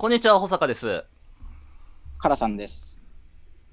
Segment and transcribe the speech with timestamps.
[0.00, 1.04] こんにちは、保坂です。
[2.16, 3.04] カラさんです。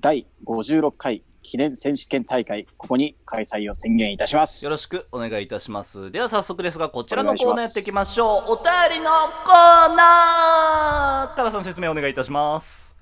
[0.01, 4.66] 第56回記念選手権大会、ここに開催を宣言いたします。
[4.66, 6.11] よろしくお願いいたします。
[6.11, 8.52] では早速ですが、こちらのコーナーやっていきましょう。
[8.52, 9.09] お便りの
[9.45, 12.94] コーナータラさん説明お願いいたします。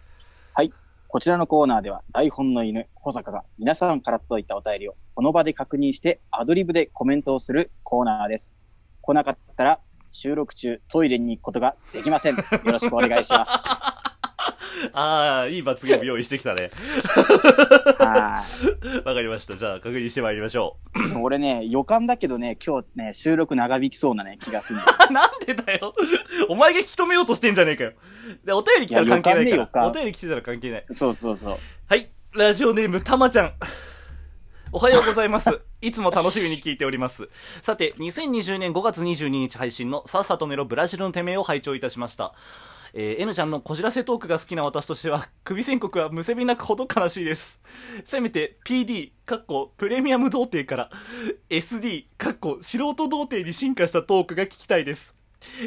[0.53, 0.71] はい。
[1.07, 8.55] こちらのコーナーでは、台本の犬、保坂が皆さんから届いたお便りをこの場で確認してアドリブでコメントをするコーナーです。
[9.01, 9.79] 来なかったら
[10.15, 12.35] 収録中トイレに行くことができません。
[12.35, 13.65] よろしくお願いします。
[14.93, 16.69] あー、いい罰ゲーム用意してきたね。
[17.99, 18.43] は
[19.05, 19.55] わかりました。
[19.55, 20.99] じゃあ確認してまいりましょう。
[20.99, 21.21] い。
[21.21, 24.79] 俺ね、予感だけどね、今日ね、収録長引きそうなね、気がする。
[25.11, 25.93] なんでだよ。
[26.49, 27.93] お前が引き止めようとしてんじゃねえかよ。
[28.43, 29.87] で、お便り来たら関係ないから。
[29.87, 30.85] お便り来てたら関係ない。
[30.91, 31.57] そうそうそう。
[31.87, 32.09] はい。
[32.33, 33.53] ラジオネーム、たまちゃん。
[34.77, 35.61] おはようございます。
[35.79, 37.29] いつも楽しみに聞いております。
[37.61, 42.33] さて、2020年5月22日配信のさっさと寝ろブラジルのてめえを拝聴いたしました。
[42.93, 47.61] えー、N ちゃんのこじらせトークが好きな私としては、首宣告はむせび泣くほど悲しいです。
[48.03, 50.89] せめて PD、かっこプレミアム童貞から
[51.49, 55.15] SD、かっこ素人童貞に進化したトークが聞きたいです。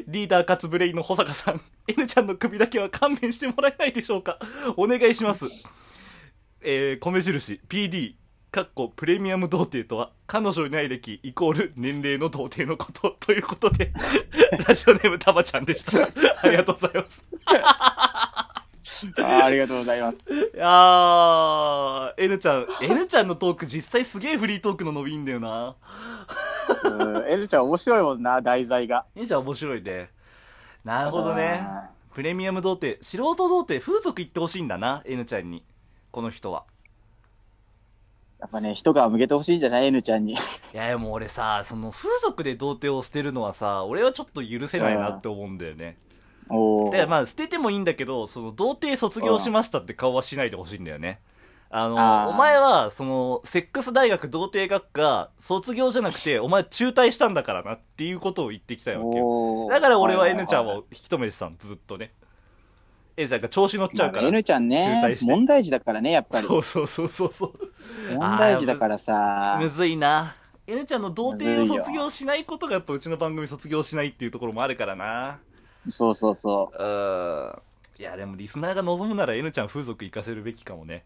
[0.06, 4.38] リーダーかつブレインの保坂さん、N ちゃんの首だけは勘弁してもらえないでしょうか
[4.76, 5.46] お願いします。
[6.60, 13.92] えー、米印 PD かっこプレミアム童貞とは彼女いない歴イコール年齢の童貞のことということで
[14.66, 16.08] ラジオネームたまちゃんでした。
[16.42, 17.26] ありがとうございます。
[19.18, 20.32] あーありがとうございます。
[20.32, 25.76] いやー N ちゃん N ちゃんのトーク実際すげえフリートークの伸びんだよな。
[26.84, 29.04] うん、エルちゃん面白いもんな、題材が。
[29.14, 30.10] N ちゃん面白いね。
[30.84, 31.60] なるほどね。
[31.62, 35.64] あプレミアム童貞素人童貞風俗行ってほしいんだな N ちゃんに。
[36.10, 36.64] この人は。
[36.72, 36.77] ー
[38.40, 40.34] やっぱね、一皮向けてほしいんじゃない ?N ちゃんに。
[40.34, 40.36] い
[40.72, 45.96] やもう俺さその風俗で童貞を捨てるのはさ俺はちょっと許せないなって思うんだよね。
[46.48, 46.92] おー。
[46.92, 51.20] でまあ捨ててもいいんだけどその童貞卒業しましたって顔はしないでほしいんだよね。
[51.70, 52.30] あのあー。
[52.30, 59.68] お前はそのセックス大学童貞学科卒業じゃなくてお前中退したんだからなっていうことを言ってきたいわけよ。
[59.68, 62.12] だから俺ははい N ちゃんを引き止めてたのずっとね
[63.18, 66.46] N ちゃんが調子乗っちゃうから、まあ N ちゃん中ね問題児だからね、やっぱり。
[66.46, 67.52] そうそうそうそうそう。
[68.14, 69.58] 問題児だからさ。
[69.60, 69.68] む。
[69.68, 70.36] ずいな。
[70.68, 75.40] N ちゃんの童貞を卒業しないことがやっぱうちの番組卒業しないっていうところもあるからな。
[75.88, 76.78] そうそうそう。
[76.78, 77.62] ーん。
[77.98, 81.04] いやでもリスナーが望むなら N ちゃん風俗行かせるべきかもね。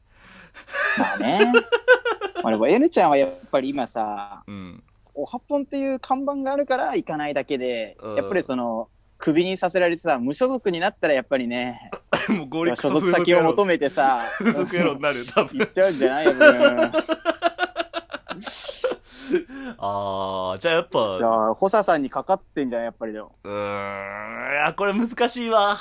[0.99, 1.01] う。
[1.01, 1.53] まあね。
[2.43, 4.83] まあでも N ちゃんはやっぱり今さ、うん。
[5.15, 8.89] おはっぽんっていう看板があるから行かないだけでうん、やっぱりその、
[9.23, 11.93] クビにさせられてさ、無所属になったらやっぱりね、
[12.29, 15.61] もう合理所属先を求めてさ、 風俗野郎になる多分。
[15.61, 16.35] 行っちゃうんじゃないよ、う。
[16.35, 16.43] ん
[19.79, 23.37] ああじゃあやっぱいや補佐さんにかかってんじゃん、やっぱりでも。
[23.45, 25.79] うーんいやこれ難しいわ。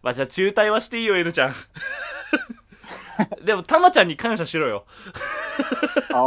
[0.00, 1.54] まあじゃあ中退はしていいよ N ちゃん。
[3.44, 4.84] でもたまちゃんに感謝しろよ。
[6.12, 6.20] ああ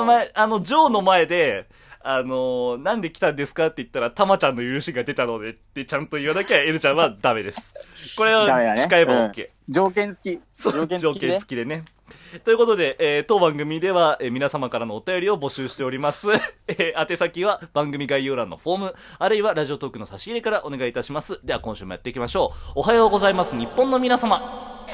[0.00, 1.68] お前あのジョーの前で
[2.02, 7.74] あのーなんで来たんですかって言ったら、たまちゃんの許しが出たのでってちゃんと言わなきゃ、N ちゃんはダメです。
[8.16, 9.48] これをダメだね誓えば OK。
[9.68, 10.42] 条件付き。
[10.62, 11.38] 条件付きで。
[11.38, 11.84] 付きでね。
[12.44, 16.28] ということで、えー当番組では、えー皆様からのお便りを募集しております。
[16.68, 21.38] えー宛先は番組概要欄のフォーム、あるいはラジオトークの差し入れからお願いいたします。
[21.44, 22.80] では今週もやっていきましょう。
[22.80, 24.86] おはようございます、日本の皆様。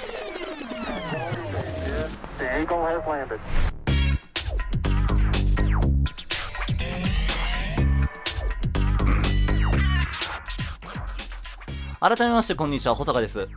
[12.09, 13.49] 改めまして、こんにちは、保坂です。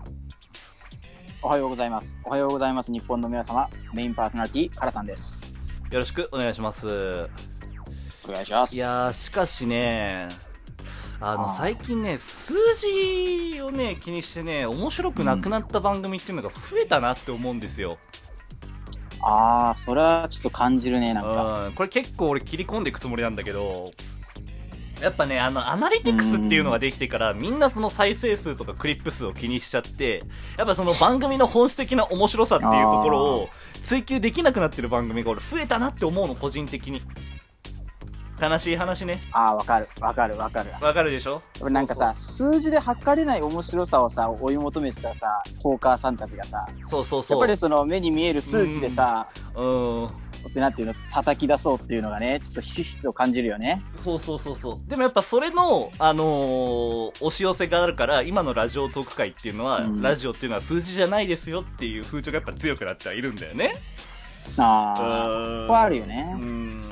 [1.44, 2.18] おはようございます。
[2.24, 2.92] おはようございます。
[2.92, 5.62] 日本の皆様、メインパーソナリティ、カラさんです。
[5.92, 7.30] よろしくお願いします。
[8.28, 8.76] お願いします。
[8.76, 10.30] いやー、しかしね、
[11.22, 12.56] あの、最近ね、数
[13.54, 18.00] 字をね、気にしてね、面白くなくなった番組っていうのが増えたなって思うんですよ。
[19.22, 21.68] あー、それはちょっと感じるね、なんか。
[21.68, 23.92] うん、これ結構俺切り込んでいくつもりなんだけど、
[25.02, 30.24] やっぱね、あの、アナリティクスっていうのができてから、みんなその再生数とかクリップ数を気にしちゃって、
[30.58, 33.50] やっぱその番組の本質的な面白さっていうところを
[33.82, 37.02] 追求できなくなってる番組が俺増えたなって思うの、個人的に。
[38.42, 39.22] 悲しい話ね。
[39.34, 39.90] あー、わかる。
[40.00, 40.72] わかる、わかる。
[40.80, 41.42] わかるでしょ？
[41.62, 47.38] なんかさ、数字で測れない面白さをさ、追い求めてたさ、ポーカーさんたちがさ、そうそうそう。
[47.38, 50.10] やっぱりその目に見える数値でさ、うん。
[50.48, 53.84] ってなんていうの、叩き出そうっていうのがね、ちょっとひしひしと感じるよね。
[53.98, 54.90] そうそうそうそう。
[54.90, 63.74] でもやっぱそれの、あのー押し寄せがあるから、今のラジオトーク会っていうのは、うんラジオっていうのは数字じゃないですよっていう風潮がやっぱ強くなってはいるんだよね。
[64.58, 65.02] あう
[65.52, 66.38] んー、そこはあるよねう。
[66.38, 66.90] ん。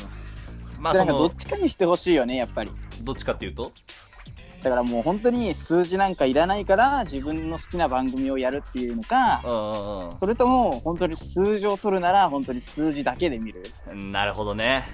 [0.79, 2.71] まあそのでなんかどっ、ちかにしてほしいよね、やっぱり。
[3.01, 3.71] どっちかっていうと？
[4.69, 13.63] だだからもう本当に数字なんかいらないから自分の好きな番組をやるっていうのか、うんうんそれとも本当に数字を取るなら本当に数字だけで見る。
[13.89, 14.11] うん。
[14.11, 14.87] なるほどね。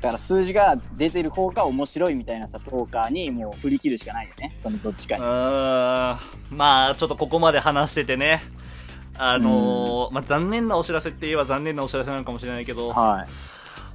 [0.00, 4.54] だから数字が出てる方が面白いみたいなさ、トーカーにもう振り切るしかないよね。
[4.58, 5.24] そのどっちかうに。
[5.24, 6.56] ーん。
[6.56, 8.42] まあ、ちょっとここまで話しててね。
[9.14, 13.28] あのーまあ、残念なお知らせって言えば残念なお知らせなのかもしれないけど、はい。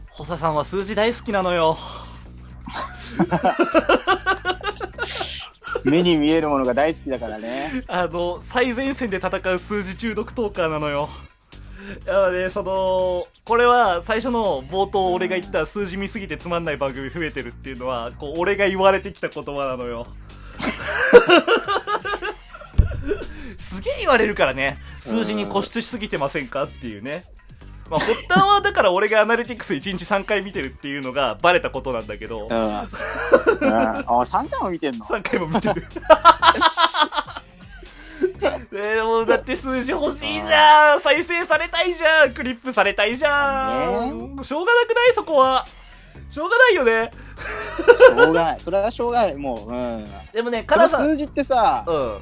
[0.10, 1.78] 補佐さんは数字大好きなのよ。
[5.84, 7.84] 目に見えるものが大好きだからね。
[7.88, 11.10] あの、最前線で戦う数字中毒トーカーなのよ。
[12.06, 20.08] なので、その、これは最初の冒頭俺が言った数字見すぎてつまんない番組増えてるっていうのは、こう、俺が言われてきた言葉なのよ。
[23.60, 24.78] すげえ言われるからね。
[25.02, 26.64] 数字に固執しすぎてませんか？
[26.64, 27.26] っていうね。
[27.94, 32.48] まあ、発端はだから俺がアナリティクス1日3回見てるっていうのがバレたことなんだけど。
[32.50, 32.88] うん。、うん、あ、
[34.08, 35.88] 3回も見てんの？3回も見てる。
[38.72, 41.02] で もだって数字欲しいじゃん。
[41.02, 42.34] 再生されたいじゃん。
[42.34, 45.14] クリップされたいじゃん、しょうがなくない？
[45.14, 45.68] そこは。
[46.32, 47.12] しょうがないよね。
[48.08, 48.60] しょうがない。
[48.60, 49.36] それはしょうがない。
[49.36, 50.08] もう、うん。
[50.34, 51.02] でもねそカラさん。
[51.04, 52.20] の数字ってさ、うん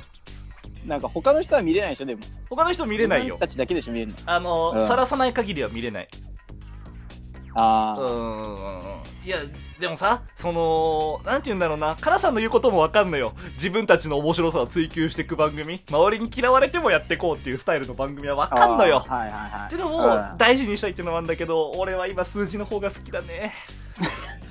[0.85, 2.21] なんか他の人は見れないでしょ、でも。
[2.49, 3.35] 他の人見れないよ。
[3.35, 4.17] 自分たちだけでしょ、見れるの。
[4.25, 4.87] あのうん。
[4.87, 6.07] さらさない限りは見れない。
[7.53, 9.39] ああ、うんいや
[9.77, 11.97] でもさそのなんて言うんだろうな。
[11.99, 13.33] カラさんの言うこともわかんのよ。
[13.55, 15.81] 自分たちの面白さを追求していく番組。
[15.89, 18.99] 周りに嫌われてもやっていこうっていうスタイルの番組はわかんのよ。
[18.99, 19.67] はいはいはい。
[19.67, 20.37] ってのもうん。
[20.37, 23.53] 大事にしたいっていうのもあるんだけど、俺は今数字の方が好きだね。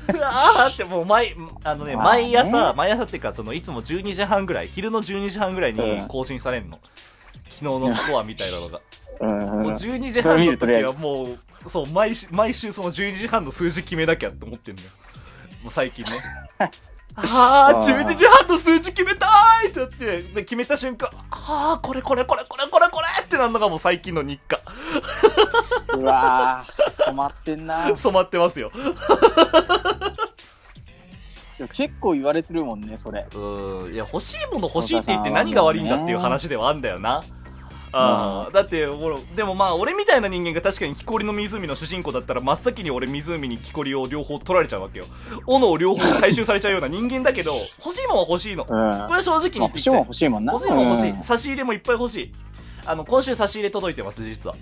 [0.09, 6.79] うわーってもう毎、あのね、まあね毎朝、毎朝っていうか、そのいつも12時半ぐらい、昼の12時半ぐらいにうん更新されんの。
[7.49, 8.81] 昨日のスコアみたいなのが。
[9.21, 11.39] うんうんもう12時半の時はもう、
[11.69, 14.89] そう、毎週、毎週その12時半の数字決めなきゃって思ってんのよ。
[15.63, 16.13] もう最近ね。
[17.17, 24.61] あー、12時半の数字決めたーいってなって、で、決めた瞬間、あー、これこれこれこれこれこれってなんのがもう最近の日課。
[25.99, 27.97] うわー染まってんな。
[27.97, 28.71] 染まってますよ。
[31.59, 33.27] でも結構言われてるもんね、それ。
[33.33, 37.23] うーん、いや、欲しいもの欲しいって言って何が悪いんだっていう話ではあんだよな。
[37.93, 45.07] ああ、だって、ほら、でもまあ、俺みたいな人間が確かに木こりの湖の主人公だったら、真っ先に俺湖に木こりを両方取られちゃうわけよ。
[45.47, 47.53] 斧を両方回収されちゃうような人間だけど、
[47.85, 48.65] 欲しいもんは欲しいの。
[48.65, 48.79] こうん。
[48.81, 49.91] れは正直に言まあ、ってきて。
[49.91, 50.69] 欲しいもん欲しいもんな。
[50.69, 51.23] 欲しいもん欲しいうん。
[51.25, 52.33] 差し入れもいっぱい欲しい。
[52.87, 54.57] あの、今週差し入れ届いてます、実は。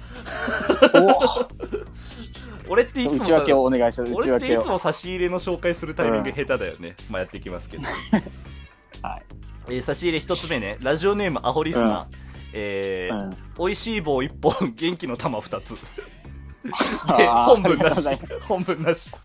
[2.68, 4.12] 俺っていつおも内訳をお願いします。
[4.12, 4.58] 内俺ってい。
[4.58, 6.96] つも差し入れの紹介するタイミング下手だよね。
[7.08, 7.84] まあやっていきますけど。
[9.02, 9.22] はい。
[9.70, 12.04] えー差し入れ一つ目ね、ラジオネームアホリスナー。
[12.52, 15.74] えーうん美味しい棒一本、元気の玉二つ。
[17.16, 18.08] で、本文なし。
[18.46, 19.10] 本文なし。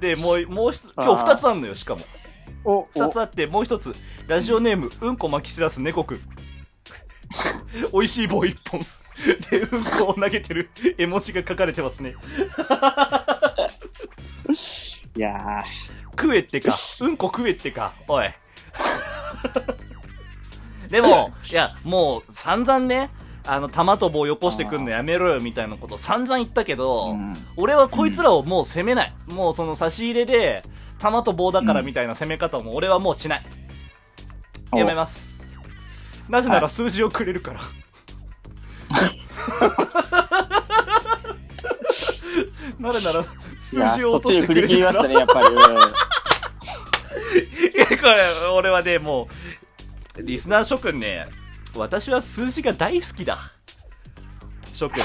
[0.00, 2.00] で、もう、もう今日二つあんのよ、しかも。
[2.64, 3.94] お、お二つあって、もう一つ、
[4.26, 6.20] ラジオネーム、うんこ巻き散らす猫くん。
[7.92, 8.80] 美味しい棒一本。
[9.50, 12.14] で、うんこを投げてる絵文字が書かれてますね。
[15.16, 15.62] いや
[16.18, 16.74] 食えってか。
[17.00, 17.92] うんこ食えってか。
[18.08, 18.30] おい。
[20.90, 23.10] でも、いや、もう散々ね、
[23.46, 27.12] あの、玉と棒よこしてくんのやめろよみたいなこと散々言ったけど、ー。
[27.12, 29.14] うん俺はこいつらをもう責めない。
[29.26, 30.62] もうその差し入れで、
[30.98, 33.46] 玉と棒だからみたいな攻め方も俺はもうしない。
[34.72, 35.29] おやめます。
[36.30, 37.60] なぜなら数字をくれるから。
[42.78, 43.24] なぜなら、い
[43.76, 45.08] や数字を落としてくれるからり切りました。
[45.08, 45.48] ね、やっぱり。
[45.48, 45.56] うん
[47.74, 49.28] いや、これ、俺はね、も
[50.16, 51.28] う、リスナー諸君ね、
[51.74, 53.38] 私は数字が大好きだ。
[54.72, 55.02] 諸君。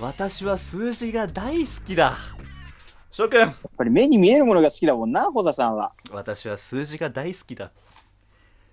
[0.00, 2.16] 私は数字が大好きだ。
[3.10, 3.40] 諸君。
[3.40, 5.92] やっぱり目に見えるものが好きだもんな、ホザさんは。
[6.10, 7.72] 私は数字が大好きだ。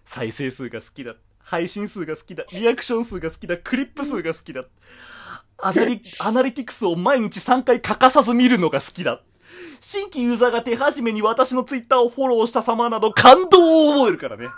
[0.05, 1.15] 再生数が好きだ。
[1.39, 2.43] 配信数が好きだ。
[2.53, 3.57] リアクション数が好きだ。
[3.57, 4.63] クリップ数が好きだ。
[5.57, 9.21] アナリアナリティクスを毎日3回欠かさず見るのが好きだ。
[9.79, 14.49] 新規ユーザーが手始めに私のツイッターをフォローした様など感動を覚えるからね。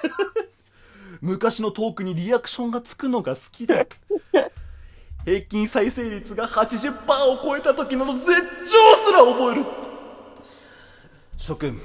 [1.20, 3.86] 昔のトークにリアクションがつくのが好きだ。
[5.24, 9.64] 平均再生率が80%を超えた時の絶頂すら覚える。
[11.36, 11.80] 諸君、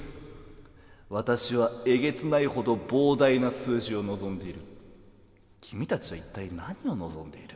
[1.15, 4.59] 私はえげつないほど膨大な数字を望んでいる。
[5.61, 7.55] 君たちは一体何を望んでいる？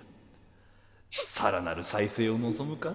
[1.09, 2.93] さらなる再生を望むか？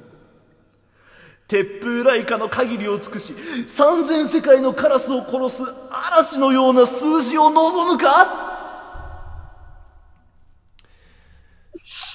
[1.49, 3.35] 鉄風雷下の限りを尽くし
[3.68, 8.54] 三千世界のカラスを殺す嵐のような数字を望むか？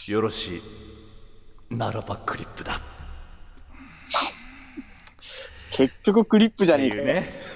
[0.07, 0.55] よろし
[1.69, 1.75] い。
[1.75, 2.81] ならばクリップだ。
[5.69, 7.48] 結局クリップじゃねえかね。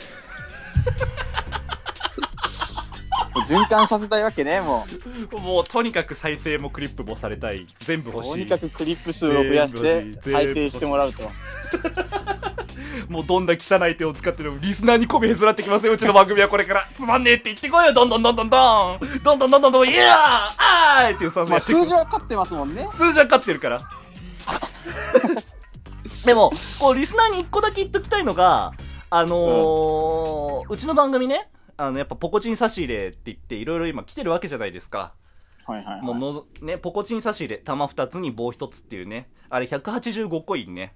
[3.46, 4.86] 循環させたいわけね、も
[5.32, 7.68] もうとにかく再生もクリップもされたい。
[7.80, 8.14] 全部う。
[8.14, 8.32] 欲しい。
[8.32, 11.30] とにかくクリップ数を増やして再生してもらうと。
[13.10, 16.88] もうどんな汚い手を使ってるリスナーに媚びへずらってきますよ、うちの番組はこれから。
[16.94, 22.88] つまんねえって言ってこいよ、どんどんどんどんどんどんどんどんどんどん、イヤーあーいっていうスタンスまあ数字は勝ってますもんね。
[22.94, 23.82] 数字は勝ってるから。
[26.26, 28.74] でも、こう、リスナーに一個だけ言っときたいのが、
[29.16, 35.14] あのーうちの番組ね、あの、やっぱポコチン差し入れって言って、いろいろ今来てるわけじゃないですか。
[35.68, 36.02] はいはい、はい。
[36.02, 40.96] もうのぞ、ね、ポコチン差し入れ、玉二つに棒一つっていうね、あれ185コインね。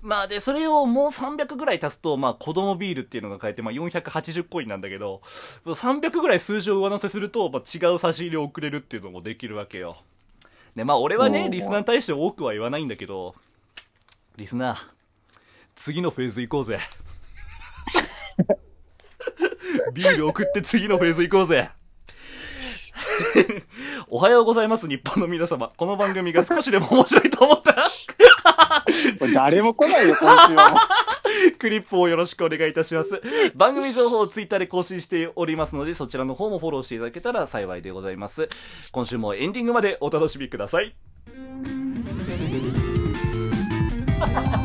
[0.00, 5.20] まあで、それをもう300ぐらい足すと、まあ子供ビールっていうのが変えて、まあ480コインなんだけど、
[5.64, 9.96] 300ぐらい数字を上乗せすると、まあ違う差し入れを送れるっていうのもできるわけよ。
[10.76, 13.34] で、まあ俺はね、リスナーに対して多くは言わないんだけど、
[14.36, 14.78] リスナー、
[15.74, 16.78] 次のフェーズ行こうぜ。
[19.92, 21.70] ビール送って次のフェーズ行こうぜ。
[24.08, 25.72] おはようございます、日本の皆様。
[25.76, 27.88] この番組が少しでも面白いと思ったら、
[29.32, 30.88] 誰も来ないよ、今週は。
[31.58, 33.20] クリップをよろしくお願いいたします。
[33.54, 38.48] 番組情報をツイッターで更新しておりますので、そちらの方もフォローしていただけたら幸いでございます。
[38.92, 40.94] 今週もエンディングまでお楽しみください。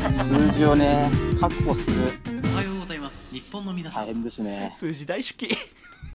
[0.08, 1.10] 数字をね、
[1.40, 2.39] 確保する。
[3.50, 4.06] 本の皆さん大。
[4.14, 4.74] 変ですね。
[4.78, 5.48] 数字大好き。